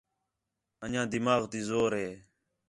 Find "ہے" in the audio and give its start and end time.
2.01-2.09